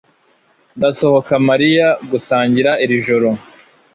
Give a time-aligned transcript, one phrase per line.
[0.77, 3.29] Ndasohoka Mariya gusangira iri joro